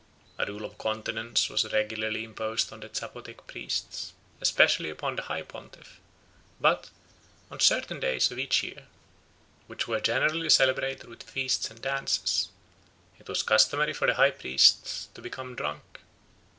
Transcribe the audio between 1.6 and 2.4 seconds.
regularly